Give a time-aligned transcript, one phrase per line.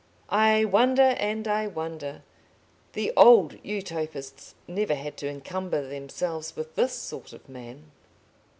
[0.33, 2.23] I wonder and I wonder.
[2.93, 7.91] The old Utopists never had to encumber themselves with this sort of man.